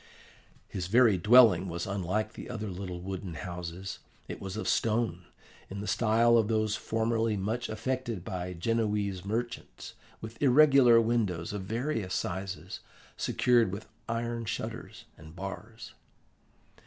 "His 0.67 0.87
very 0.87 1.19
dwelling 1.19 1.69
was 1.69 1.85
unlike 1.85 2.33
the 2.33 2.49
other 2.49 2.69
little 2.71 2.99
wooden 3.01 3.35
houses. 3.35 3.99
It 4.27 4.41
was 4.41 4.57
of 4.57 4.67
stone, 4.67 5.25
in 5.69 5.79
the 5.79 5.85
style 5.85 6.37
of 6.39 6.47
those 6.47 6.75
formerly 6.75 7.37
much 7.37 7.69
affected 7.69 8.25
by 8.25 8.53
Genoese 8.53 9.23
merchants, 9.23 9.93
with 10.19 10.41
irregular 10.41 10.99
windows 10.99 11.53
of 11.53 11.65
various 11.65 12.15
sizes, 12.15 12.79
secured 13.15 13.71
with 13.71 13.87
iron 14.09 14.45
shutters 14.45 15.05
and 15.19 15.35
bars. 15.35 15.93